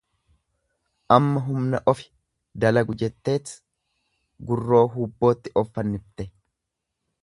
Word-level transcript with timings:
Amma 1.15 1.43
humna 1.49 1.81
ofi 1.93 2.07
dalagu 2.65 2.97
jetteet 3.03 3.55
gurroo 4.51 4.85
hubbootti 4.99 5.59
of 5.65 5.75
fannifte. 5.79 6.33